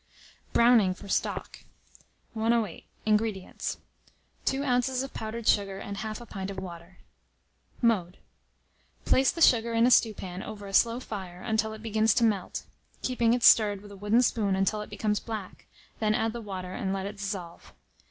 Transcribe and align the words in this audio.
BROWNING 0.53 0.95
FOR 0.95 1.07
STOCK. 1.07 1.59
108. 2.33 2.85
INGREDIENTS. 3.05 3.77
2 4.45 4.63
oz. 4.63 5.03
of 5.03 5.13
powdered 5.13 5.47
sugar, 5.47 5.77
and 5.77 5.97
1/2 5.97 6.21
a 6.21 6.25
pint 6.25 6.49
of 6.49 6.57
water. 6.57 6.97
Mode. 7.83 8.17
Place 9.05 9.29
the 9.31 9.41
sugar 9.43 9.73
in 9.73 9.85
a 9.85 9.91
stewpan 9.91 10.41
over 10.41 10.65
a 10.65 10.73
slow 10.73 10.99
fire 10.99 11.41
until 11.43 11.73
it 11.73 11.83
begins 11.83 12.15
to 12.15 12.23
melt, 12.23 12.63
keeping 13.03 13.35
it 13.35 13.43
stirred 13.43 13.81
with 13.81 13.91
a 13.91 13.95
wooden 13.95 14.23
spoon 14.23 14.55
until 14.55 14.81
it 14.81 14.89
becomes 14.89 15.19
black, 15.19 15.67
then 15.99 16.15
add 16.15 16.33
the 16.33 16.41
water, 16.41 16.73
and 16.73 16.91
let 16.93 17.05
it 17.05 17.17
dissolve. 17.17 17.71